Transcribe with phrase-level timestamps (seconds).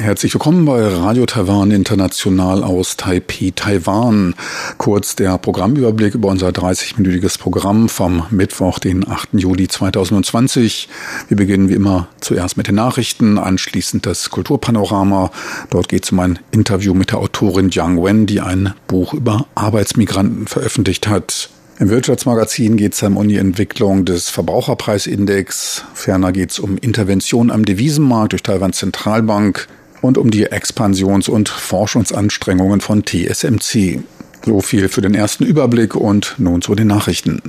[0.00, 4.34] Herzlich willkommen bei Radio Taiwan International aus Taipei, Taiwan.
[4.78, 9.34] Kurz der Programmüberblick über unser 30-minütiges Programm vom Mittwoch, den 8.
[9.34, 10.88] Juli 2020.
[11.28, 15.30] Wir beginnen wie immer zuerst mit den Nachrichten, anschließend das Kulturpanorama.
[15.68, 19.48] Dort geht es um ein Interview mit der Autorin Jiang Wen, die ein Buch über
[19.54, 21.50] Arbeitsmigranten veröffentlicht hat.
[21.78, 25.84] Im Wirtschaftsmagazin geht es um die Entwicklung des Verbraucherpreisindex.
[25.92, 29.68] Ferner geht es um Intervention am Devisenmarkt durch Taiwans Zentralbank
[30.00, 34.00] und um die Expansions- und Forschungsanstrengungen von TSMC.
[34.44, 37.40] So viel für den ersten Überblick und nun zu den Nachrichten.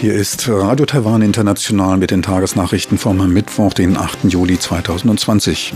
[0.00, 4.24] Hier ist Radio Taiwan International mit den Tagesnachrichten vom Mittwoch, den 8.
[4.24, 5.74] Juli 2020.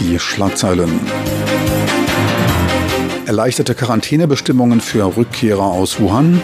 [0.00, 1.00] Die Schlagzeilen.
[3.26, 6.40] Erleichterte Quarantänebestimmungen für Rückkehrer aus Wuhan.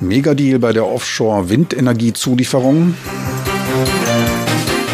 [0.00, 2.94] Megadeal bei der Offshore-Windenergiezulieferung.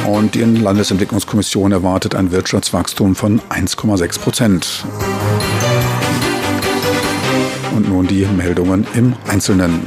[0.07, 4.84] Und die Landesentwicklungskommission erwartet ein Wirtschaftswachstum von 1,6 Prozent.
[7.75, 9.81] Und nun die Meldungen im Einzelnen.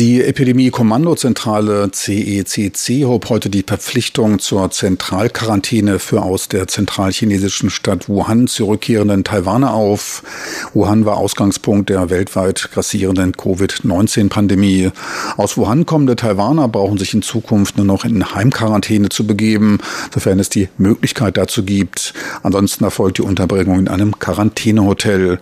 [0.00, 8.46] Die Epidemie-Kommandozentrale CECC hob heute die Verpflichtung zur Zentralquarantäne für aus der zentralchinesischen Stadt Wuhan
[8.46, 10.22] zurückkehrenden Taiwaner auf.
[10.72, 14.90] Wuhan war Ausgangspunkt der weltweit grassierenden Covid-19-Pandemie.
[15.36, 19.80] Aus Wuhan kommende Taiwaner brauchen sich in Zukunft nur noch in Heimquarantäne zu begeben,
[20.14, 22.14] sofern es die Möglichkeit dazu gibt.
[22.42, 25.40] Ansonsten erfolgt die Unterbringung in einem Quarantänehotel.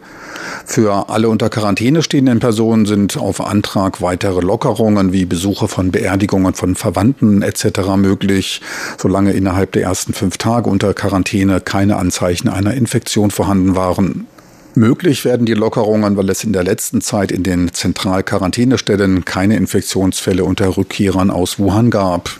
[0.64, 5.90] Für alle unter Quarantäne stehenden Personen sind auf Antrag weitere weitere Lockerungen wie Besuche von
[5.90, 7.80] Beerdigungen von Verwandten etc.
[7.98, 8.62] möglich,
[8.96, 14.26] solange innerhalb der ersten fünf Tage unter Quarantäne keine Anzeichen einer Infektion vorhanden waren.
[14.74, 20.44] Möglich werden die Lockerungen, weil es in der letzten Zeit in den Zentralquarantänestellen keine Infektionsfälle
[20.44, 22.30] unter Rückkehrern aus Wuhan gab.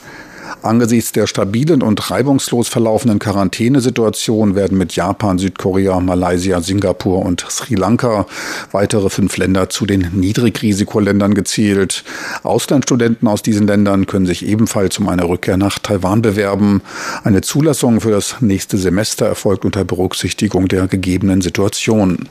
[0.63, 7.75] Angesichts der stabilen und reibungslos verlaufenden Quarantänesituation werden mit Japan, Südkorea, Malaysia, Singapur und Sri
[7.75, 8.27] Lanka
[8.73, 12.05] weitere fünf Länder zu den Niedrigrisikoländern gezählt.
[12.43, 16.83] Auslandsstudenten aus diesen Ländern können sich ebenfalls um eine Rückkehr nach Taiwan bewerben.
[17.25, 22.29] Eine Zulassung für das nächste Semester erfolgt unter Berücksichtigung der gegebenen Situation.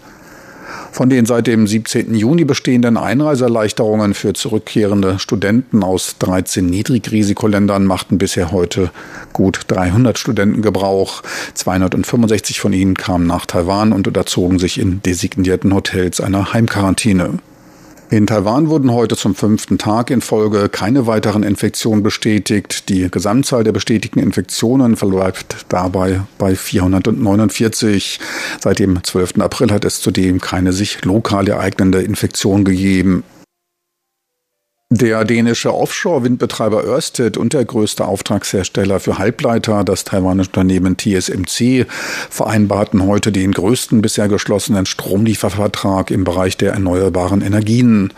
[0.92, 2.16] Von den seit dem 17.
[2.16, 8.92] Juni bestehenden Einreiseerleichterungen für zurückkehrende Studenten aus 13 Niedrigrisikoländern machten bisher heute
[9.34, 11.24] gut 300 Studenten Gebrauch.
[11.54, 17.40] 265 von ihnen kamen nach Taiwan und unterzogen sich in designierten Hotels einer Heimquarantäne.
[18.10, 22.88] In Taiwan wurden heute zum fünften Tag in Folge keine weiteren Infektionen bestätigt.
[22.88, 28.22] Die Gesamtzahl der bestätigten Infektionen verläuft dabei bei 449.
[28.62, 29.42] Seit dem 12.
[29.42, 33.26] April hat es zudem keine sich lokal ereignende Infektion gegeben.
[34.90, 41.86] Der dänische Offshore-Windbetreiber Ørsted und der größte Auftragshersteller für Halbleiter, das taiwanische Unternehmen TSMC,
[42.30, 48.14] vereinbarten heute den größten bisher geschlossenen Stromliefervertrag im Bereich der erneuerbaren Energien.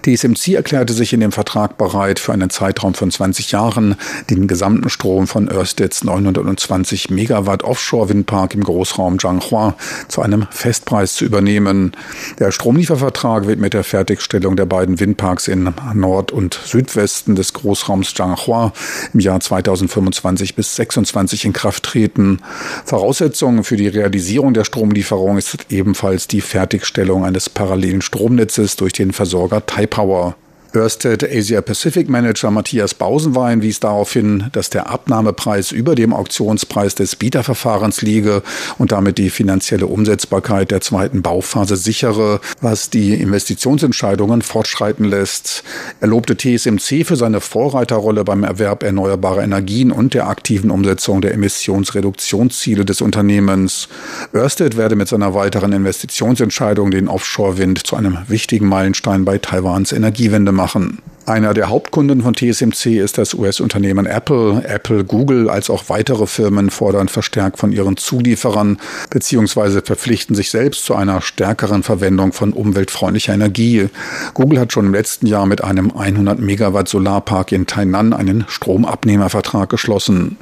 [0.00, 3.96] TSMC erklärte sich in dem Vertrag bereit, für einen Zeitraum von 20 Jahren
[4.30, 9.74] den gesamten Strom von Ørsteds 920 Megawatt Offshore-Windpark im Großraum Zhanghua
[10.08, 11.92] zu einem Festpreis zu übernehmen.
[12.38, 17.54] Der Stromliefervertrag wird mit der Fertigstellung der beiden Windparks in Nord Nord- und Südwesten des
[17.54, 18.72] Großraums Zhanghua
[19.12, 22.38] im Jahr 2025 bis 2026 in Kraft treten.
[22.84, 29.12] Voraussetzung für die Realisierung der Stromlieferung ist ebenfalls die Fertigstellung eines parallelen Stromnetzes durch den
[29.12, 30.36] Versorger Taipower.
[30.76, 36.96] Ørsted Asia Pacific Manager Matthias Bausenwein wies darauf hin, dass der Abnahmepreis über dem Auktionspreis
[36.96, 38.42] des Bieterverfahrens liege
[38.78, 45.62] und damit die finanzielle Umsetzbarkeit der zweiten Bauphase sichere, was die Investitionsentscheidungen fortschreiten lässt.
[46.00, 51.34] Er lobte TSMC für seine Vorreiterrolle beim Erwerb erneuerbarer Energien und der aktiven Umsetzung der
[51.34, 53.88] Emissionsreduktionsziele des Unternehmens.
[54.34, 60.50] Ørsted werde mit seiner weiteren Investitionsentscheidung den Offshore-Wind zu einem wichtigen Meilenstein bei Taiwans Energiewende
[60.50, 60.98] machen machen.
[61.26, 64.62] Einer der Hauptkunden von TSMC ist das US-Unternehmen Apple.
[64.66, 68.78] Apple, Google als auch weitere Firmen fordern verstärkt von ihren Zulieferern
[69.10, 69.82] bzw.
[69.82, 73.88] verpflichten sich selbst zu einer stärkeren Verwendung von umweltfreundlicher Energie.
[74.32, 79.68] Google hat schon im letzten Jahr mit einem 100 Megawatt Solarpark in Tainan einen Stromabnehmervertrag
[79.68, 80.38] geschlossen.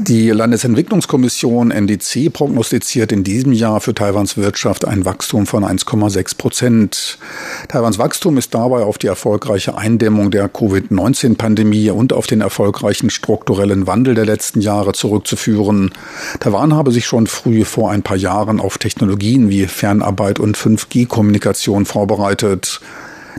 [0.00, 7.18] Die Landesentwicklungskommission NDC prognostiziert in diesem Jahr für Taiwans Wirtschaft ein Wachstum von 1,6 Prozent.
[7.66, 13.88] Taiwans Wachstum ist dabei auf die erfolgreiche Eindämmung der Covid-19-Pandemie und auf den erfolgreichen strukturellen
[13.88, 15.90] Wandel der letzten Jahre zurückzuführen.
[16.38, 21.86] Taiwan habe sich schon früh vor ein paar Jahren auf Technologien wie Fernarbeit und 5G-Kommunikation
[21.86, 22.80] vorbereitet.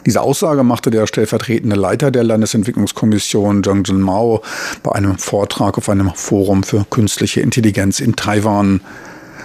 [0.05, 4.41] Diese Aussage machte der stellvertretende Leiter der Landesentwicklungskommission Zhang Jin Mao
[4.83, 8.81] bei einem Vortrag auf einem Forum für künstliche Intelligenz in Taiwan.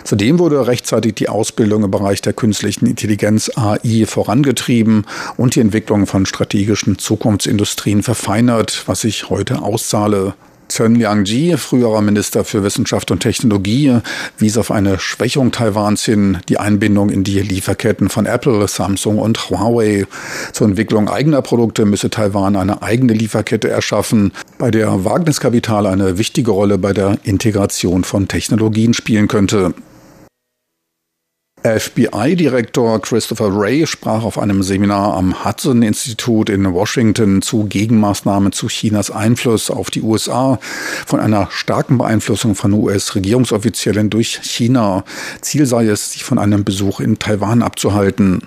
[0.05, 5.07] Zudem wurde rechtzeitig die Ausbildung im Bereich der künstlichen Intelligenz AI vorangetrieben
[5.37, 10.35] und die Entwicklung von strategischen Zukunftsindustrien verfeinert, was sich heute auszahle.
[10.75, 13.99] Chen Liangji, früherer Minister für Wissenschaft und Technologie,
[14.39, 19.51] wies auf eine Schwächung Taiwans hin, die Einbindung in die Lieferketten von Apple, Samsung und
[19.51, 20.05] Huawei.
[20.53, 26.51] Zur Entwicklung eigener Produkte müsse Taiwan eine eigene Lieferkette erschaffen, bei der Wagniskapital eine wichtige
[26.51, 29.75] Rolle bei der Integration von Technologien spielen könnte.
[31.65, 39.11] FBI-Direktor Christopher Wray sprach auf einem Seminar am Hudson-Institut in Washington zu Gegenmaßnahmen zu Chinas
[39.11, 40.59] Einfluss auf die USA
[41.07, 45.05] von einer starken Beeinflussung von US-Regierungsoffiziellen durch China.
[45.41, 48.43] Ziel sei es, sich von einem Besuch in Taiwan abzuhalten.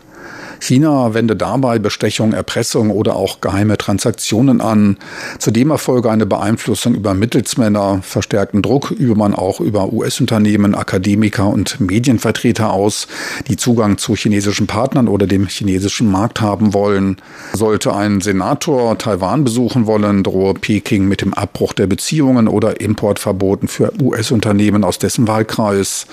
[0.59, 4.97] China wende dabei Bestechung, Erpressung oder auch geheime Transaktionen an.
[5.39, 7.99] Zudem erfolge eine Beeinflussung über Mittelsmänner.
[8.01, 13.07] Verstärkten Druck übe man auch über US-Unternehmen, Akademiker und Medienvertreter aus,
[13.47, 17.17] die Zugang zu chinesischen Partnern oder dem chinesischen Markt haben wollen.
[17.53, 23.67] Sollte ein Senator Taiwan besuchen wollen, drohe Peking mit dem Abbruch der Beziehungen oder Importverboten
[23.67, 26.07] für US-Unternehmen aus dessen Wahlkreis.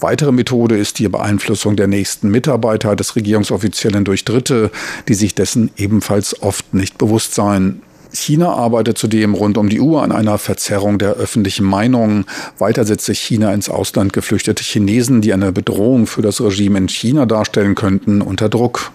[0.00, 4.70] Weitere Methode ist die Beeinflussung der nächsten Mitarbeiter des Regierungsoffiziers Offiziellen durch Dritte,
[5.08, 7.82] die sich dessen ebenfalls oft nicht bewusst seien.
[8.12, 12.24] China arbeitet zudem rund um die Uhr an einer Verzerrung der öffentlichen Meinung.
[12.58, 16.88] Weiter setzt sich China ins Ausland geflüchtete Chinesen, die eine Bedrohung für das Regime in
[16.88, 18.90] China darstellen könnten, unter Druck.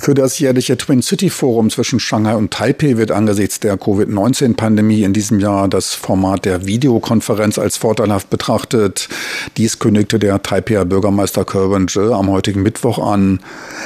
[0.00, 5.12] Für das jährliche Twin City Forum zwischen Shanghai und Taipei wird angesichts der Covid-19-Pandemie in
[5.12, 9.08] diesem Jahr das Format der Videokonferenz als vorteilhaft betrachtet.
[9.56, 13.40] Dies kündigte der Taipeier Bürgermeister Kerwin Zhe am heutigen Mittwoch an.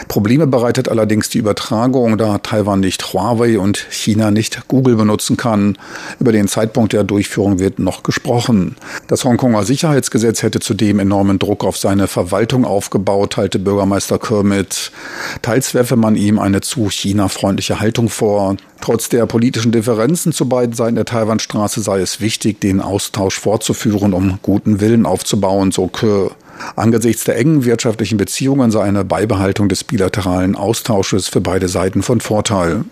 [0.07, 5.79] Probleme bereitet allerdings die Übertragung, da Taiwan nicht Huawei und China nicht Google benutzen kann.
[6.21, 8.77] Über den Zeitpunkt der Durchführung wird noch gesprochen.
[9.09, 14.93] Das Hongkonger Sicherheitsgesetz hätte zudem enormen Druck auf seine Verwaltung aufgebaut, teilte Bürgermeister Kermit.
[15.41, 18.57] Teils werfe man ihm eine zu China-freundliche Haltung vor.
[18.83, 24.13] Trotz der politischen Differenzen zu beiden Seiten der Taiwanstraße sei es wichtig, den Austausch fortzuführen,
[24.13, 26.33] um guten Willen aufzubauen, so Ke.
[26.77, 32.21] Angesichts der engen wirtschaftlichen Beziehungen sei eine Beibehaltung des bilateralen Austausches für beide Seiten von
[32.21, 32.85] Vorteil.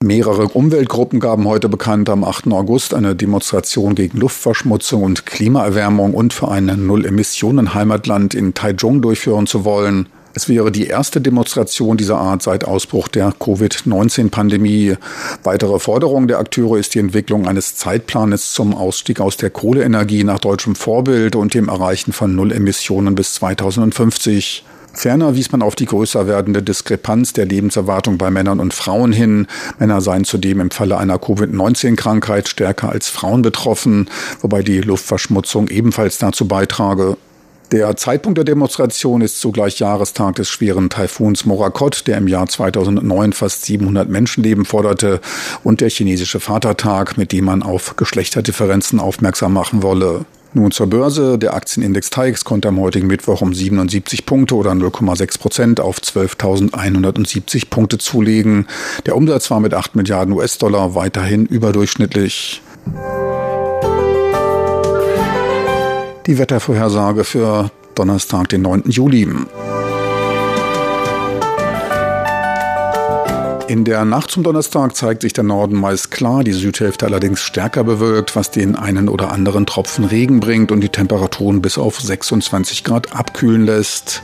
[0.00, 2.52] Mehrere Umweltgruppen gaben heute bekannt, am 8.
[2.52, 9.64] August eine Demonstration gegen Luftverschmutzung und Klimaerwärmung und für ein Null-Emissionen-Heimatland in Taichung durchführen zu
[9.64, 10.08] wollen.
[10.34, 14.94] Es wäre die erste Demonstration dieser Art seit Ausbruch der Covid-19-Pandemie.
[15.42, 20.38] Weitere Forderung der Akteure ist die Entwicklung eines Zeitplanes zum Ausstieg aus der Kohleenergie nach
[20.38, 24.64] deutschem Vorbild und dem Erreichen von Null-Emissionen bis 2050.
[24.92, 29.46] Ferner wies man auf die größer werdende Diskrepanz der Lebenserwartung bei Männern und Frauen hin.
[29.78, 34.10] Männer seien zudem im Falle einer Covid-19-Krankheit stärker als Frauen betroffen,
[34.40, 37.16] wobei die Luftverschmutzung ebenfalls dazu beitrage.
[37.70, 43.34] Der Zeitpunkt der Demonstration ist zugleich Jahrestag des schweren Taifuns Morakot, der im Jahr 2009
[43.34, 45.20] fast 700 Menschenleben forderte,
[45.64, 50.24] und der chinesische Vatertag, mit dem man auf Geschlechterdifferenzen aufmerksam machen wolle.
[50.54, 51.36] Nun zur Börse.
[51.38, 57.68] Der Aktienindex TAIX konnte am heutigen Mittwoch um 77 Punkte oder 0,6 Prozent auf 12.170
[57.68, 58.66] Punkte zulegen.
[59.04, 62.62] Der Umsatz war mit 8 Milliarden US-Dollar weiterhin überdurchschnittlich.
[66.28, 68.82] Die Wettervorhersage für Donnerstag, den 9.
[68.90, 69.26] Juli.
[73.66, 77.82] In der Nacht zum Donnerstag zeigt sich der Norden meist klar, die Südhälfte allerdings stärker
[77.82, 82.84] bewölkt, was den einen oder anderen Tropfen Regen bringt und die Temperaturen bis auf 26
[82.84, 84.22] Grad abkühlen lässt.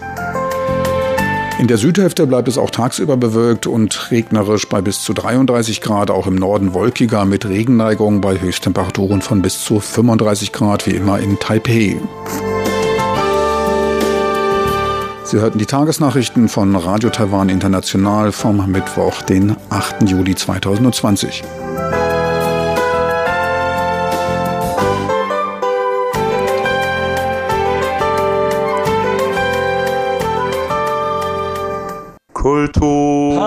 [1.58, 6.10] In der Südhälfte bleibt es auch tagsüber bewölkt und regnerisch bei bis zu 33 Grad,
[6.10, 11.20] auch im Norden wolkiger mit Regenneigung bei Höchsttemperaturen von bis zu 35 Grad wie immer
[11.20, 11.96] in Taipei.
[15.24, 20.08] Sie hörten die Tagesnachrichten von Radio Taiwan International vom Mittwoch, den 8.
[20.08, 21.42] Juli 2020.
[32.44, 33.40] Kultur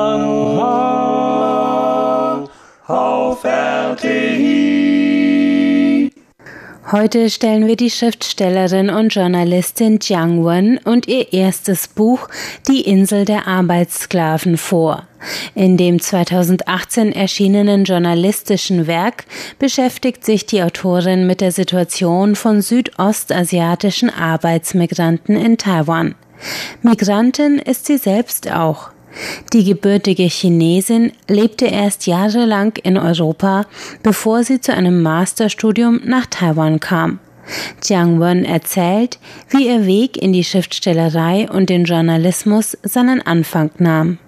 [2.87, 4.09] auf RTI.
[6.91, 12.27] Heute stellen wir die Schriftstellerin und Journalistin Jiang Wen und ihr erstes Buch
[12.67, 15.03] Die Insel der Arbeitssklaven vor.
[15.53, 19.25] In dem 2018 erschienenen journalistischen Werk
[19.59, 26.15] beschäftigt sich die Autorin mit der Situation von südostasiatischen Arbeitsmigranten in Taiwan.
[26.81, 28.91] Migrantin ist sie selbst auch.
[29.53, 33.65] Die gebürtige Chinesin lebte erst jahrelang in Europa,
[34.03, 37.19] bevor sie zu einem Masterstudium nach Taiwan kam.
[37.83, 44.19] Jiang Wen erzählt, wie ihr Weg in die Schriftstellerei und den Journalismus seinen Anfang nahm.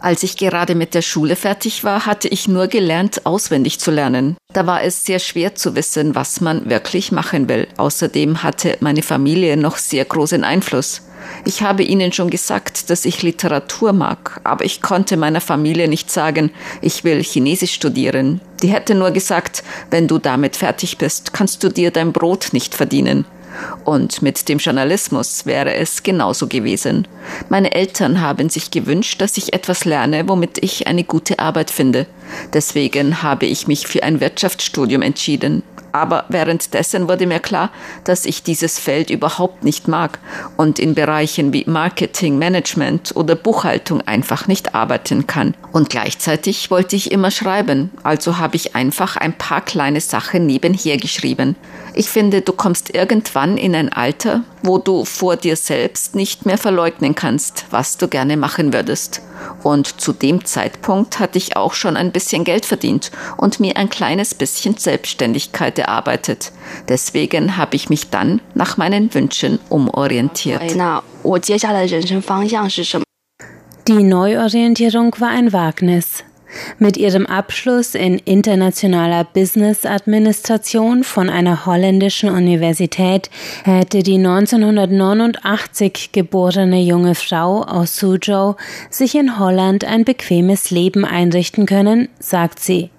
[0.00, 4.36] Als ich gerade mit der Schule fertig war, hatte ich nur gelernt, auswendig zu lernen.
[4.52, 7.68] Da war es sehr schwer zu wissen, was man wirklich machen will.
[7.76, 11.02] Außerdem hatte meine Familie noch sehr großen Einfluss.
[11.44, 16.10] Ich habe ihnen schon gesagt, dass ich Literatur mag, aber ich konnte meiner Familie nicht
[16.10, 18.40] sagen, ich will Chinesisch studieren.
[18.62, 22.74] Die hätte nur gesagt, wenn du damit fertig bist, kannst du dir dein Brot nicht
[22.74, 23.26] verdienen.
[23.84, 27.06] Und mit dem Journalismus wäre es genauso gewesen.
[27.48, 32.06] Meine Eltern haben sich gewünscht, dass ich etwas lerne, womit ich eine gute Arbeit finde.
[32.52, 35.62] Deswegen habe ich mich für ein Wirtschaftsstudium entschieden.
[35.92, 37.70] Aber währenddessen wurde mir klar,
[38.04, 40.18] dass ich dieses Feld überhaupt nicht mag
[40.56, 45.54] und in Bereichen wie Marketing, Management oder Buchhaltung einfach nicht arbeiten kann.
[45.72, 50.98] Und gleichzeitig wollte ich immer schreiben, also habe ich einfach ein paar kleine Sachen nebenher
[50.98, 51.56] geschrieben.
[51.94, 56.58] Ich finde, du kommst irgendwann in ein Alter, wo du vor dir selbst nicht mehr
[56.58, 59.22] verleugnen kannst, was du gerne machen würdest.
[59.62, 63.88] Und zu dem Zeitpunkt hatte ich auch schon ein bisschen Geld verdient und mir ein
[63.88, 66.52] kleines bisschen Selbstständigkeit erarbeitet.
[66.88, 70.62] Deswegen habe ich mich dann nach meinen Wünschen umorientiert.
[73.86, 76.24] Die Neuorientierung war ein Wagnis.
[76.78, 83.30] Mit ihrem Abschluss in internationaler Business Administration von einer holländischen Universität
[83.64, 88.56] hätte die 1989 geborene junge Frau aus Suzhou
[88.90, 92.90] sich in Holland ein bequemes Leben einrichten können, sagt sie.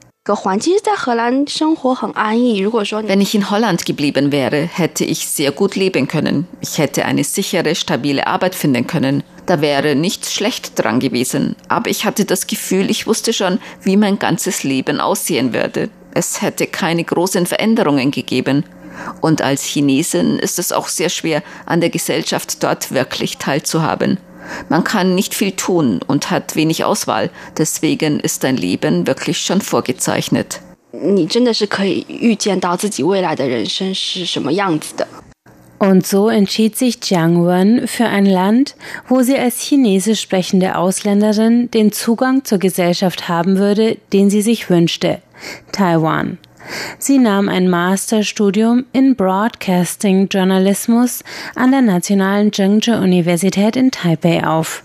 [3.09, 6.48] Wenn ich in Holland geblieben wäre, hätte ich sehr gut leben können.
[6.62, 9.24] Ich hätte eine sichere, stabile Arbeit finden können.
[9.48, 11.55] Da wäre nichts schlecht dran gewesen.
[11.67, 15.89] Aber ich hatte das Gefühl, ich wusste schon, wie mein ganzes Leben aussehen würde.
[16.13, 18.65] Es hätte keine großen Veränderungen gegeben.
[19.21, 24.19] Und als Chinesin ist es auch sehr schwer, an der Gesellschaft dort wirklich teilzuhaben.
[24.70, 29.62] Man kann nicht viel tun und hat wenig Auswahl, deswegen ist dein Leben wirklich schon
[29.62, 30.62] vorgezeichnet.
[35.79, 38.75] Und so entschied sich Jiang Wen für ein Land,
[39.08, 44.70] wo sie als chinesisch sprechende Ausländerin den Zugang zur Gesellschaft haben würde, den sie sich
[44.70, 45.22] wünschte,
[45.72, 46.38] Taiwan.
[46.98, 51.24] Sie nahm ein Masterstudium in Broadcasting Journalismus
[51.56, 54.84] an der Nationalen Zhengzhou Universität in Taipei auf.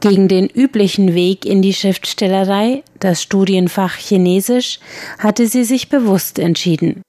[0.00, 4.78] Gegen den üblichen Weg in die Schriftstellerei, das Studienfach Chinesisch,
[5.18, 7.02] hatte sie sich bewusst entschieden.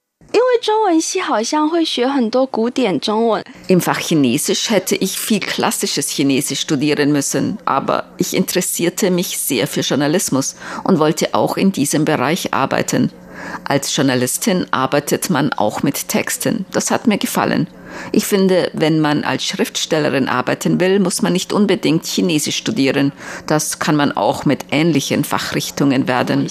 [3.68, 9.68] Im Fach Chinesisch hätte ich viel klassisches Chinesisch studieren müssen, aber ich interessierte mich sehr
[9.68, 13.12] für Journalismus und wollte auch in diesem Bereich arbeiten.
[13.64, 16.66] Als Journalistin arbeitet man auch mit Texten.
[16.72, 17.68] Das hat mir gefallen.
[18.12, 23.12] Ich finde, wenn man als Schriftstellerin arbeiten will, muss man nicht unbedingt Chinesisch studieren.
[23.48, 26.50] Das kann man auch mit ähnlichen Fachrichtungen werden.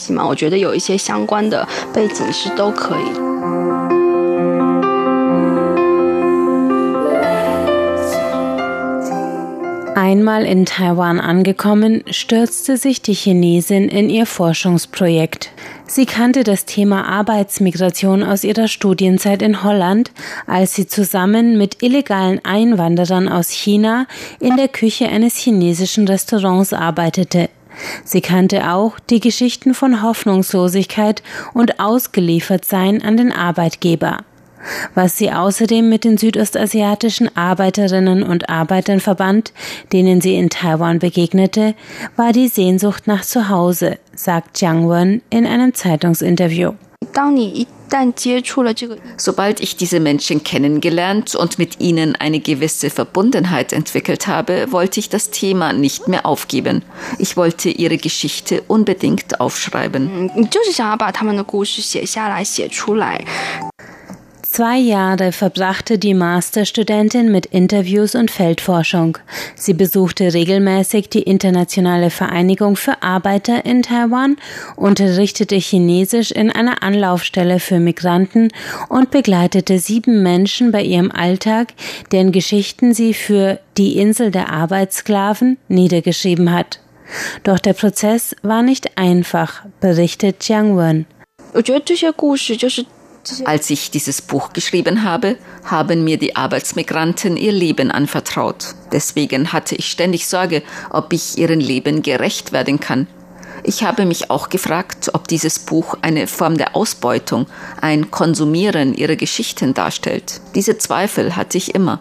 [9.95, 15.53] Einmal in Taiwan angekommen, stürzte sich die Chinesin in ihr Forschungsprojekt.
[15.87, 20.11] Sie kannte das Thema Arbeitsmigration aus ihrer Studienzeit in Holland,
[20.49, 24.07] als sie zusammen mit illegalen Einwanderern aus China
[24.41, 27.49] in der Küche eines chinesischen Restaurants arbeitete.
[28.05, 31.23] Sie kannte auch die Geschichten von Hoffnungslosigkeit
[31.53, 34.25] und Ausgeliefertsein an den Arbeitgeber.
[34.95, 39.53] Was sie außerdem mit den südostasiatischen Arbeiterinnen und Arbeitern verband,
[39.93, 41.75] denen sie in Taiwan begegnete,
[42.17, 46.73] war die Sehnsucht nach Zuhause, sagt Jiang Wen in einem Zeitungsinterview.
[49.17, 55.11] Sobald ich diese Menschen kennengelernt und mit ihnen eine gewisse Verbundenheit entwickelt habe, wollte ich
[55.11, 56.83] das Thema nicht mehr aufgeben.
[57.19, 60.31] Ich wollte ihre Geschichte unbedingt aufschreiben.
[64.55, 69.19] Zwei Jahre verbrachte die Masterstudentin mit Interviews und Feldforschung.
[69.57, 74.37] Sie besuchte regelmäßig die Internationale Vereinigung für Arbeiter in Taiwan,
[74.77, 78.53] unterrichtete Chinesisch in einer Anlaufstelle für Migranten
[78.89, 81.75] und begleitete sieben Menschen bei ihrem Alltag,
[82.13, 86.79] deren Geschichten sie für die Insel der Arbeitssklaven niedergeschrieben hat.
[87.43, 91.07] Doch der Prozess war nicht einfach, berichtet Jiang Wen.
[93.45, 98.75] Als ich dieses Buch geschrieben habe, haben mir die Arbeitsmigranten ihr Leben anvertraut.
[98.93, 103.07] Deswegen hatte ich ständig Sorge, ob ich ihren Leben gerecht werden kann.
[103.63, 107.47] Ich habe mich auch gefragt, ob dieses Buch eine Form der Ausbeutung,
[107.81, 110.41] ein Konsumieren ihrer Geschichten darstellt.
[110.55, 112.01] Diese Zweifel hatte ich immer.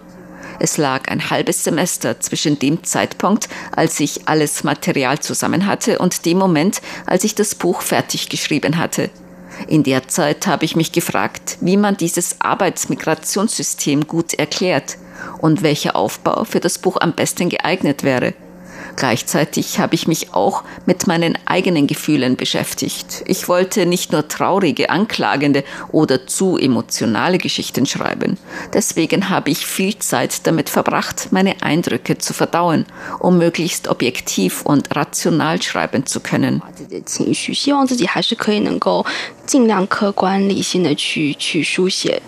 [0.60, 6.26] Es lag ein halbes Semester zwischen dem Zeitpunkt, als ich alles Material zusammen hatte, und
[6.26, 9.10] dem Moment, als ich das Buch fertig geschrieben hatte.
[9.68, 14.98] In der Zeit habe ich mich gefragt, wie man dieses Arbeitsmigrationssystem gut erklärt
[15.40, 18.34] und welcher Aufbau für das Buch am besten geeignet wäre.
[18.97, 23.23] Gleichzeitig habe ich mich auch mit meinen eigenen Gefühlen beschäftigt.
[23.27, 28.39] Ich wollte nicht nur traurige, anklagende oder zu emotionale Geschichten schreiben.
[28.73, 32.87] Deswegen habe ich viel Zeit damit verbracht, meine Eindrücke zu verdauen,
[33.21, 36.63] um möglichst objektiv und rational schreiben zu können.
[39.49, 42.21] 尽量客观理性的去去书写。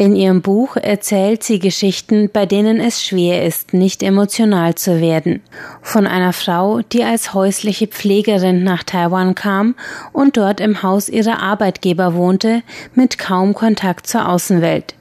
[0.00, 5.42] In ihrem Buch erzählt sie Geschichten, bei denen es schwer ist, nicht emotional zu werden.
[5.82, 9.74] Von einer Frau, die als häusliche Pflegerin nach Taiwan kam
[10.14, 12.62] und dort im Haus ihrer Arbeitgeber wohnte,
[12.94, 14.94] mit kaum Kontakt zur Außenwelt.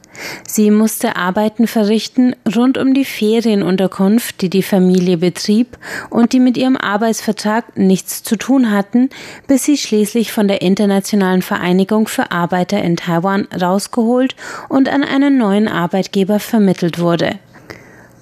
[0.48, 5.78] Sie musste Arbeiten verrichten rund um die Ferienunterkunft, die die Familie betrieb
[6.10, 9.10] und die mit ihrem Arbeitsvertrag nichts zu tun hatten,
[9.48, 14.36] bis sie schließlich von der Internationalen Vereinigung für Arbeiter in Taiwan rausgeholt
[14.68, 17.40] und an einen neuen Arbeitgeber vermittelt wurde.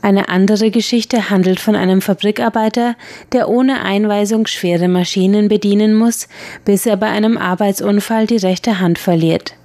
[0.08, 2.96] Eine andere Geschichte handelt von einem Fabrikarbeiter,
[3.34, 6.30] der ohne Einweisung schwere Maschinen bedienen muss,
[6.64, 9.57] bis er bei einem Arbeitsunfall die rechte Hand verliert.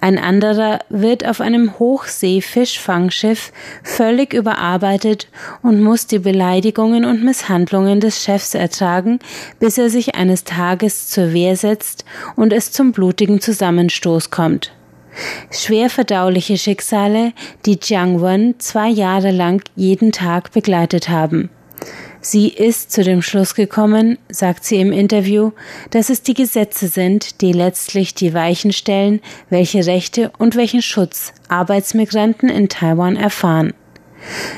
[0.00, 3.52] Ein anderer wird auf einem Hochsee-Fischfangschiff
[3.82, 5.28] völlig überarbeitet
[5.62, 9.18] und muss die Beleidigungen und Misshandlungen des Chefs ertragen,
[9.58, 12.04] bis er sich eines Tages zur Wehr setzt
[12.36, 14.72] und es zum blutigen Zusammenstoß kommt.
[15.50, 17.32] Schwer verdauliche Schicksale,
[17.66, 21.50] die Jiang Wen zwei Jahre lang jeden Tag begleitet haben.
[22.22, 25.52] Sie ist zu dem Schluss gekommen, sagt sie im Interview,
[25.90, 31.32] dass es die Gesetze sind, die letztlich die Weichen stellen, welche Rechte und welchen Schutz
[31.48, 33.72] Arbeitsmigranten in Taiwan erfahren.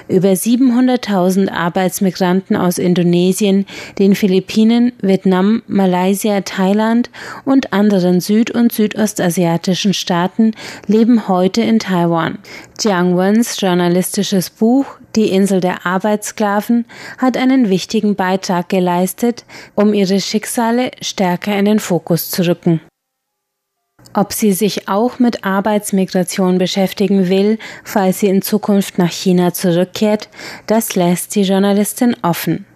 [0.08, 3.66] Über 700.000 Arbeitsmigranten aus Indonesien,
[3.98, 7.10] den Philippinen, Vietnam, Malaysia, Thailand
[7.44, 10.52] und anderen süd- und südostasiatischen Staaten
[10.86, 12.38] leben heute in Taiwan.
[12.78, 16.84] Jiang Wens journalistisches Buch Die Insel der Arbeitssklaven
[17.18, 19.44] hat einen wichtigen Beitrag geleistet,
[19.74, 22.80] um ihre Schicksale stärker in den Fokus zu rücken.
[24.14, 30.28] Ob sie sich auch mit Arbeitsmigration beschäftigen will, falls sie in Zukunft nach China zurückkehrt,
[30.66, 32.66] das lässt die Journalistin offen.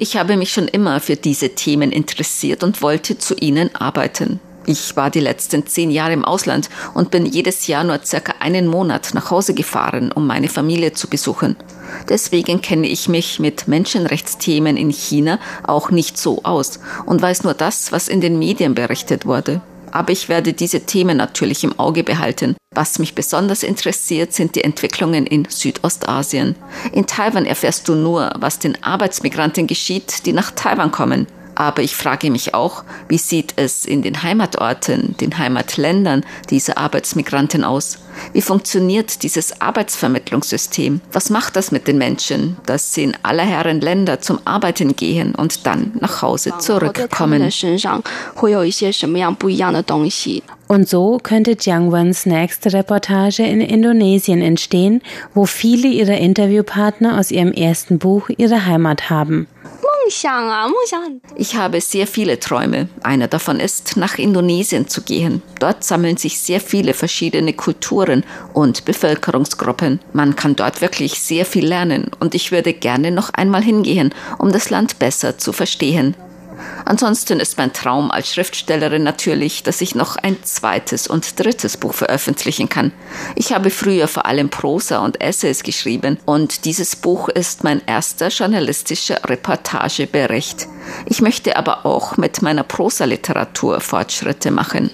[0.00, 4.40] Ich habe mich schon immer für diese Themen interessiert und wollte zu ihnen arbeiten.
[4.70, 8.68] Ich war die letzten zehn Jahre im Ausland und bin jedes Jahr nur circa einen
[8.68, 11.56] Monat nach Hause gefahren, um meine Familie zu besuchen.
[12.08, 17.54] Deswegen kenne ich mich mit Menschenrechtsthemen in China auch nicht so aus und weiß nur
[17.54, 19.60] das, was in den Medien berichtet wurde.
[19.90, 22.54] Aber ich werde diese Themen natürlich im Auge behalten.
[22.72, 26.54] Was mich besonders interessiert, sind die Entwicklungen in Südostasien.
[26.92, 31.26] In Taiwan erfährst du nur, was den Arbeitsmigranten geschieht, die nach Taiwan kommen.
[31.60, 37.64] Aber ich frage mich auch, wie sieht es in den Heimatorten, den Heimatländern dieser Arbeitsmigranten
[37.64, 37.98] aus?
[38.32, 41.02] Wie funktioniert dieses Arbeitsvermittlungssystem?
[41.12, 45.34] Was macht das mit den Menschen, dass sie in aller Herren Länder zum Arbeiten gehen
[45.34, 47.42] und dann nach Hause zurückkommen?
[50.66, 55.02] Und so könnte Jiang Wens nächste Reportage in Indonesien entstehen,
[55.34, 59.46] wo viele ihrer Interviewpartner aus ihrem ersten Buch ihre Heimat haben.
[61.36, 62.88] Ich habe sehr viele Träume.
[63.02, 65.42] Einer davon ist, nach Indonesien zu gehen.
[65.58, 70.00] Dort sammeln sich sehr viele verschiedene Kulturen und Bevölkerungsgruppen.
[70.12, 74.52] Man kann dort wirklich sehr viel lernen und ich würde gerne noch einmal hingehen, um
[74.52, 76.14] das Land besser zu verstehen.
[76.84, 81.94] Ansonsten ist mein Traum als Schriftstellerin natürlich, dass ich noch ein zweites und drittes Buch
[81.94, 82.92] veröffentlichen kann.
[83.36, 88.28] Ich habe früher vor allem Prosa und Essays geschrieben und dieses Buch ist mein erster
[88.28, 90.66] journalistischer Reportagebericht.
[91.06, 94.90] Ich möchte aber auch mit meiner Prosa-Literatur Fortschritte machen.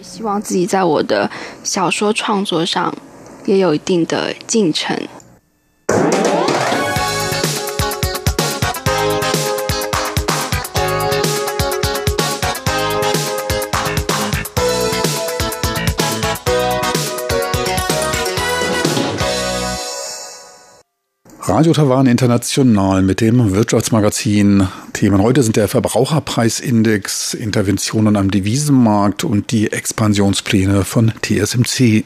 [21.49, 24.67] Radio Taiwan International mit dem Wirtschaftsmagazin.
[24.93, 32.03] Themen heute sind der Verbraucherpreisindex, Interventionen am Devisenmarkt und die Expansionspläne von TSMC.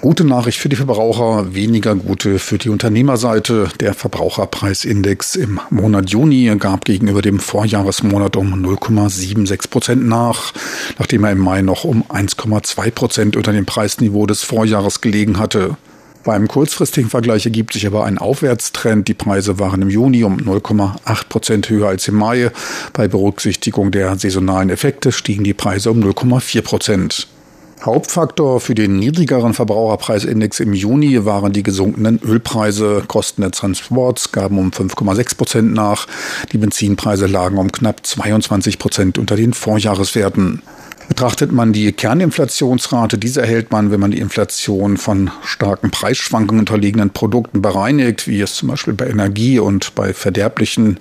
[0.00, 3.68] Gute Nachricht für die Verbraucher, weniger gute für die Unternehmerseite.
[3.78, 10.52] Der Verbraucherpreisindex im Monat Juni gab gegenüber dem Vorjahresmonat um 0,76 Prozent nach,
[10.98, 15.76] nachdem er im Mai noch um 1,2 Prozent unter dem Preisniveau des Vorjahres gelegen hatte.
[16.24, 19.08] Beim kurzfristigen Vergleich ergibt sich aber ein Aufwärtstrend.
[19.08, 22.52] Die Preise waren im Juni um 0,8 Prozent höher als im Mai.
[22.92, 27.26] Bei Berücksichtigung der saisonalen Effekte stiegen die Preise um 0,4 Prozent.
[27.84, 33.02] Hauptfaktor für den niedrigeren Verbraucherpreisindex im Juni waren die gesunkenen Ölpreise.
[33.08, 36.06] Kosten der Transports gaben um 5,6 Prozent nach.
[36.52, 40.62] Die Benzinpreise lagen um knapp 22 Prozent unter den Vorjahreswerten.
[41.12, 47.10] Betrachtet man die Kerninflationsrate, diese erhält man, wenn man die Inflation von starken Preisschwankungen unterliegenden
[47.10, 51.00] Produkten bereinigt, wie es zum Beispiel bei Energie und bei verderblichen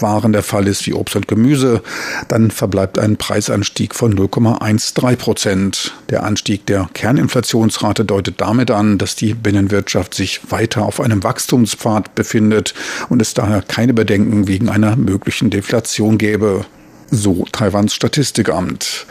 [0.00, 1.80] Waren der Fall ist, wie Obst und Gemüse,
[2.26, 5.94] dann verbleibt ein Preisanstieg von 0,13 Prozent.
[6.10, 12.16] Der Anstieg der Kerninflationsrate deutet damit an, dass die Binnenwirtschaft sich weiter auf einem Wachstumspfad
[12.16, 12.74] befindet
[13.10, 16.66] und es daher keine Bedenken wegen einer möglichen Deflation gäbe
[17.12, 19.06] so Taiwans Statistikamt.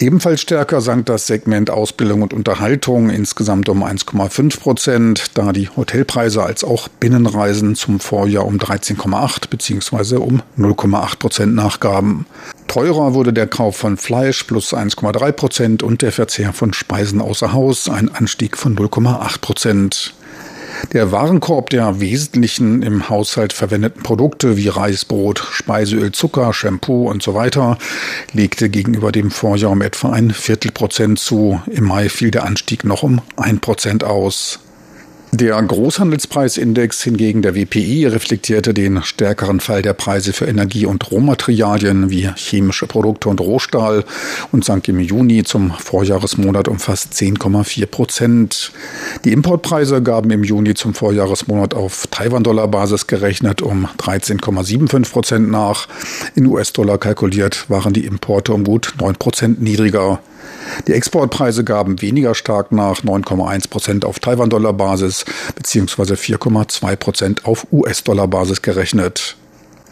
[0.00, 6.42] Ebenfalls stärker sank das Segment Ausbildung und Unterhaltung insgesamt um 1,5 Prozent, da die Hotelpreise
[6.42, 10.16] als auch Binnenreisen zum Vorjahr um 13,8 bzw.
[10.16, 12.24] um 0,8 Prozent nachgaben.
[12.66, 17.52] Teurer wurde der Kauf von Fleisch plus 1,3 Prozent und der Verzehr von Speisen außer
[17.52, 20.14] Haus ein Anstieg von 0,8 Prozent.
[20.92, 27.22] Der Warenkorb der wesentlichen im Haushalt verwendeten Produkte wie Reis, Brot, Speiseöl, Zucker, Shampoo und
[27.22, 27.78] so weiter
[28.32, 31.60] legte gegenüber dem Vorjahr um etwa ein Viertelprozent zu.
[31.70, 34.60] Im Mai fiel der Anstieg noch um ein Prozent aus.
[35.32, 42.10] Der Großhandelspreisindex hingegen der WPI reflektierte den stärkeren Fall der Preise für Energie- und Rohmaterialien
[42.10, 44.04] wie chemische Produkte und Rohstahl
[44.50, 48.72] und sank im Juni zum Vorjahresmonat um fast 10,4 Prozent.
[49.24, 55.86] Die Importpreise gaben im Juni zum Vorjahresmonat auf Taiwan-Dollar-Basis gerechnet um 13,75 Prozent nach.
[56.34, 60.18] In US-Dollar kalkuliert waren die Importe um gut 9 Prozent niedriger.
[60.86, 65.24] Die Exportpreise gaben weniger stark nach 9,1 Prozent auf Taiwan-Dollar-Basis
[65.54, 66.14] bzw.
[66.14, 69.36] 4,2 Prozent auf US-Dollar-Basis gerechnet.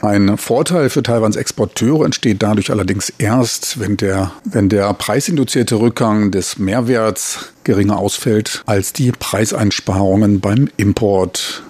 [0.00, 6.30] Ein Vorteil für Taiwans Exporteure entsteht dadurch allerdings erst, wenn der, wenn der preisinduzierte Rückgang
[6.30, 11.64] des Mehrwerts geringer ausfällt als die Preiseinsparungen beim Import.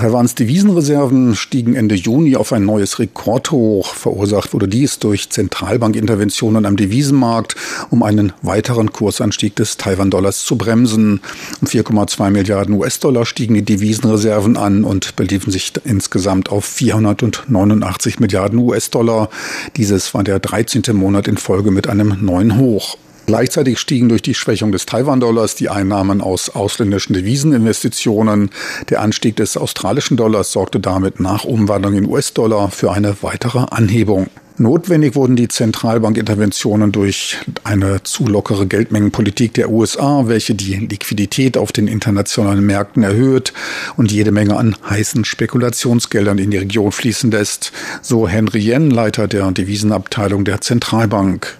[0.00, 3.92] Taiwans Devisenreserven stiegen Ende Juni auf ein neues Rekordhoch.
[3.92, 7.54] Verursacht wurde dies durch Zentralbankinterventionen am Devisenmarkt,
[7.90, 11.20] um einen weiteren Kursanstieg des Taiwan-Dollars zu bremsen.
[11.60, 18.58] Um 4,2 Milliarden US-Dollar stiegen die Devisenreserven an und beliefen sich insgesamt auf 489 Milliarden
[18.60, 19.28] US-Dollar.
[19.76, 20.82] Dieses war der 13.
[20.94, 22.96] Monat in Folge mit einem neuen Hoch.
[23.30, 28.50] Gleichzeitig stiegen durch die Schwächung des Taiwan-Dollars die Einnahmen aus ausländischen Deviseninvestitionen.
[28.88, 34.26] Der Anstieg des australischen Dollars sorgte damit nach Umwandlung in US-Dollar für eine weitere Anhebung.
[34.58, 41.70] Notwendig wurden die Zentralbankinterventionen durch eine zu lockere Geldmengenpolitik der USA, welche die Liquidität auf
[41.70, 43.52] den internationalen Märkten erhöht
[43.96, 47.70] und jede Menge an heißen Spekulationsgeldern in die Region fließen lässt,
[48.02, 51.56] so Henry Yen, Leiter der Devisenabteilung der Zentralbank.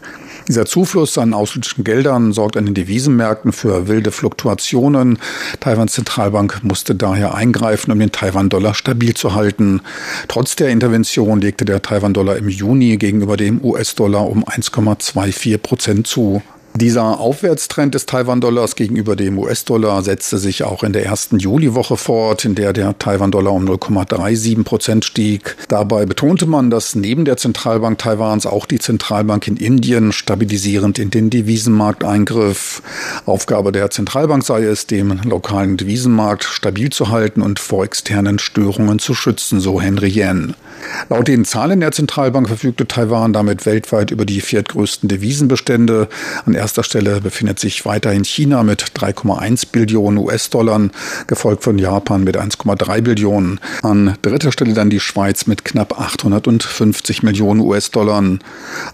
[0.50, 5.20] Dieser Zufluss an ausländischen Geldern sorgt an den Devisenmärkten für wilde Fluktuationen.
[5.60, 9.80] Taiwans Zentralbank musste daher eingreifen, um den Taiwan-Dollar stabil zu halten.
[10.26, 16.42] Trotz der Intervention legte der Taiwan-Dollar im Juni gegenüber dem US-Dollar um 1,24 Prozent zu.
[16.76, 22.44] Dieser Aufwärtstrend des Taiwan-Dollars gegenüber dem US-Dollar setzte sich auch in der ersten Juliwoche fort,
[22.44, 25.56] in der der Taiwan-Dollar um 0,37 Prozent stieg.
[25.66, 31.10] Dabei betonte man, dass neben der Zentralbank Taiwans auch die Zentralbank in Indien stabilisierend in
[31.10, 32.82] den Devisenmarkt eingriff.
[33.26, 39.00] Aufgabe der Zentralbank sei es, den lokalen Devisenmarkt stabil zu halten und vor externen Störungen
[39.00, 40.54] zu schützen, so Henry Yen.
[41.08, 46.08] Laut den Zahlen der Zentralbank verfügte Taiwan damit weltweit über die viertgrößten Devisenbestände.
[46.46, 50.90] An erster Stelle befindet sich weiterhin China mit 3,1 Billionen US-Dollar,
[51.26, 53.60] gefolgt von Japan mit 1,3 Billionen.
[53.82, 58.38] An dritter Stelle dann die Schweiz mit knapp 850 Millionen US-Dollar.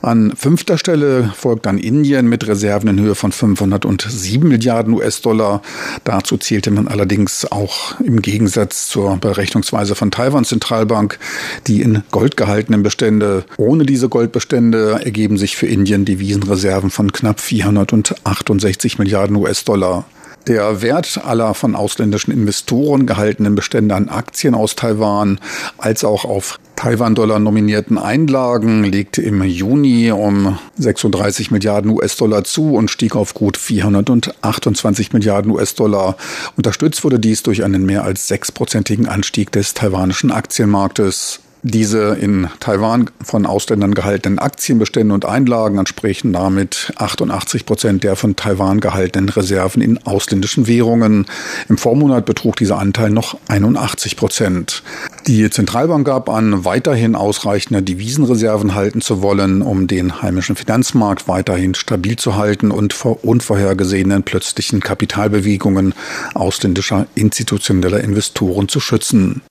[0.03, 5.61] An fünfter Stelle folgt dann Indien mit Reserven in Höhe von 507 Milliarden US-Dollar.
[6.05, 11.19] Dazu zählte man allerdings auch im Gegensatz zur Berechnungsweise von Taiwans Zentralbank
[11.67, 13.45] die in Gold gehaltenen Bestände.
[13.57, 20.05] Ohne diese Goldbestände ergeben sich für Indien Devisenreserven von knapp 468 Milliarden US-Dollar.
[20.47, 25.41] Der Wert aller von ausländischen Investoren gehaltenen Bestände an Aktien aus Taiwan
[25.77, 32.91] als auch auf Taiwan-Dollar nominierten Einlagen legte im Juni um 36 Milliarden US-Dollar zu und
[32.91, 36.17] stieg auf gut 428 Milliarden US-Dollar.
[36.57, 41.41] Unterstützt wurde dies durch einen mehr als sechsprozentigen Anstieg des taiwanischen Aktienmarktes.
[41.63, 48.37] Diese in Taiwan von Ausländern gehaltenen Aktienbestände und Einlagen entsprechen damit 88 Prozent der von
[48.37, 51.27] Taiwan gehaltenen Reserven in ausländischen Währungen.
[51.69, 54.83] Im Vormonat betrug dieser Anteil noch 81 Prozent.
[55.27, 61.75] Die Zentralbank gab an, weiterhin ausreichende Devisenreserven halten zu wollen, um den heimischen Finanzmarkt weiterhin
[61.75, 65.95] stabil zu halten und vor unvorhergesehenen plötzlichen Kapitalbewegungen
[66.35, 69.43] ausländischer institutioneller Investoren zu schützen.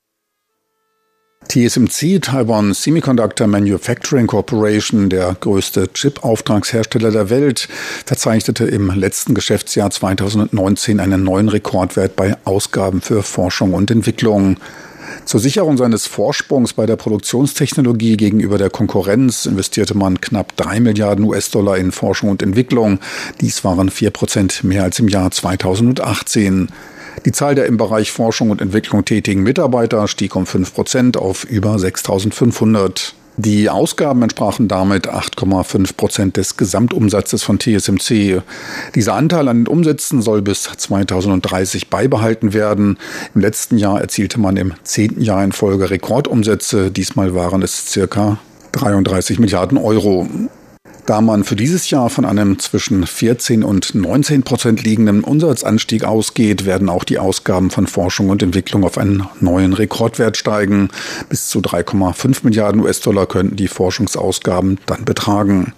[1.47, 7.67] TSMC, Taiwan Semiconductor Manufacturing Corporation, der größte Chip-Auftragshersteller der Welt,
[8.05, 14.57] verzeichnete im letzten Geschäftsjahr 2019 einen neuen Rekordwert bei Ausgaben für Forschung und Entwicklung.
[15.25, 21.25] Zur Sicherung seines Vorsprungs bei der Produktionstechnologie gegenüber der Konkurrenz investierte man knapp drei Milliarden
[21.25, 22.99] US-Dollar in Forschung und Entwicklung.
[23.41, 26.69] Dies waren vier Prozent mehr als im Jahr 2018.
[27.23, 31.45] Die Zahl der im Bereich Forschung und Entwicklung tätigen Mitarbeiter stieg um 5 Prozent auf
[31.45, 33.15] über 6500.
[33.37, 38.41] Die Ausgaben entsprachen damit 8,5 Prozent des Gesamtumsatzes von TSMC.
[38.95, 42.97] Dieser Anteil an den Umsätzen soll bis 2030 beibehalten werden.
[43.33, 46.91] Im letzten Jahr erzielte man im zehnten Jahr in Folge Rekordumsätze.
[46.91, 48.37] Diesmal waren es circa
[48.71, 50.29] 33 Milliarden Euro.
[51.05, 56.65] Da man für dieses Jahr von einem zwischen 14 und 19 Prozent liegenden Umsatzanstieg ausgeht,
[56.65, 60.89] werden auch die Ausgaben von Forschung und Entwicklung auf einen neuen Rekordwert steigen.
[61.29, 65.73] Bis zu 3,5 Milliarden US-Dollar könnten die Forschungsausgaben dann betragen.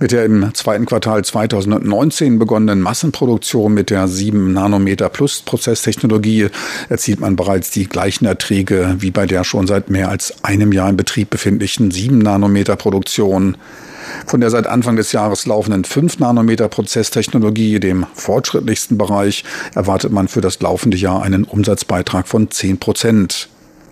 [0.00, 6.48] Mit der im zweiten Quartal 2019 begonnenen Massenproduktion mit der 7 Nanometer Plus Prozesstechnologie
[6.88, 10.90] erzielt man bereits die gleichen Erträge wie bei der schon seit mehr als einem Jahr
[10.90, 13.56] in Betrieb befindlichen 7 Nanometer Produktion.
[14.26, 19.44] Von der seit Anfang des Jahres laufenden 5 Nanometer Prozesstechnologie, dem fortschrittlichsten Bereich,
[19.74, 23.48] erwartet man für das laufende Jahr einen Umsatzbeitrag von 10 Prozent.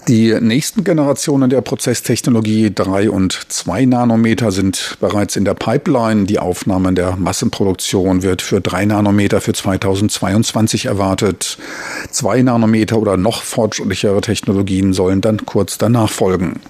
[0.08, 6.24] Die nächsten Generationen der Prozesstechnologie 3 und 2 Nanometer sind bereits in der Pipeline.
[6.24, 11.58] Die Aufnahme der Massenproduktion wird für 3 Nanometer für 2022 erwartet.
[12.10, 16.60] 2 Nanometer oder noch fortschrittlichere Technologien sollen dann kurz danach folgen.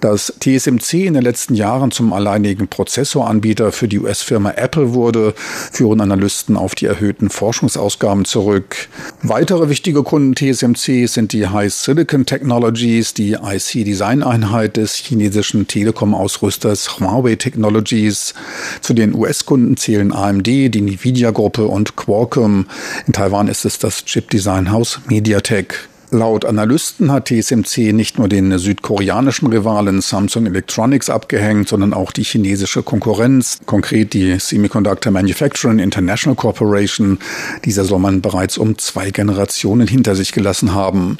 [0.00, 5.34] Dass TSMC in den letzten Jahren zum alleinigen Prozessoranbieter für die US-Firma Apple wurde,
[5.72, 8.88] führen Analysten auf die erhöhten Forschungsausgaben zurück.
[9.22, 17.34] Weitere wichtige Kunden TSMC sind die High Silicon Technologies, die IC-Design-Einheit des chinesischen Telekom-Ausrüsters Huawei
[17.34, 18.34] Technologies.
[18.80, 22.66] Zu den US-Kunden zählen AMD, die Nvidia-Gruppe und Qualcomm.
[23.06, 25.88] In Taiwan ist es das Chip-Design-Haus MediaTek.
[26.10, 32.22] Laut Analysten hat TSMC nicht nur den südkoreanischen Rivalen Samsung Electronics abgehängt, sondern auch die
[32.22, 37.18] chinesische Konkurrenz, konkret die Semiconductor Manufacturing International Corporation.
[37.66, 41.18] Dieser soll man bereits um zwei Generationen hinter sich gelassen haben.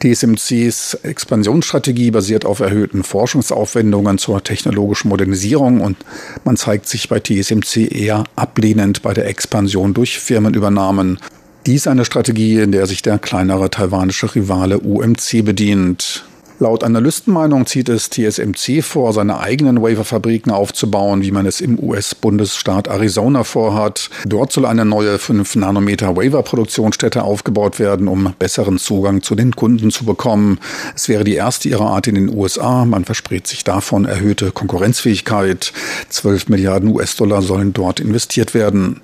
[0.00, 5.98] TSMCs Expansionsstrategie basiert auf erhöhten Forschungsaufwendungen zur technologischen Modernisierung und
[6.44, 11.20] man zeigt sich bei TSMC eher ablehnend bei der Expansion durch Firmenübernahmen.
[11.66, 16.26] Dies eine Strategie, in der sich der kleinere taiwanische Rivale UMC bedient.
[16.60, 22.86] Laut Analystenmeinung zieht es TSMC vor, seine eigenen Waferfabriken aufzubauen, wie man es im US-Bundesstaat
[22.88, 24.10] Arizona vorhat.
[24.26, 30.04] Dort soll eine neue 5-Nanometer Wafer-Produktionsstätte aufgebaut werden, um besseren Zugang zu den Kunden zu
[30.04, 30.60] bekommen.
[30.94, 32.84] Es wäre die erste ihrer Art in den USA.
[32.84, 35.72] Man verspricht sich davon erhöhte Konkurrenzfähigkeit.
[36.10, 39.00] 12 Milliarden US-Dollar sollen dort investiert werden.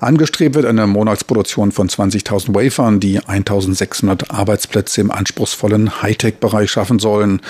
[0.00, 7.40] Angestrebt wird eine Monatsproduktion von 20.000 Wafern, die 1.600 Arbeitsplätze im anspruchsvollen Hightech-Bereich schaffen sollen.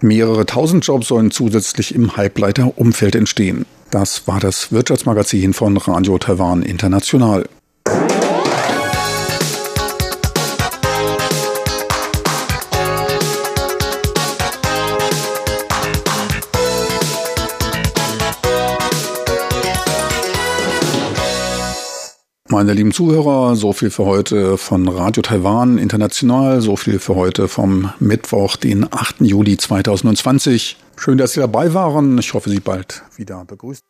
[0.00, 3.66] Mehrere tausend Jobs sollen zusätzlich im Halbleiterumfeld entstehen.
[3.90, 7.44] Das war das Wirtschaftsmagazin von Radio Taiwan International.
[22.60, 27.48] Meine lieben Zuhörer, so viel für heute von Radio Taiwan International, so viel für heute
[27.48, 29.22] vom Mittwoch, den 8.
[29.22, 30.76] Juli 2020.
[30.94, 32.18] Schön, dass Sie dabei waren.
[32.18, 33.82] Ich hoffe, Sie bald wieder begrüßt.